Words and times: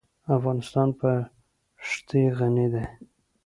افغانستان 0.35 0.89
په 0.99 1.09
ښتې 1.87 2.21
غني 2.37 2.67
دی. 2.73 2.85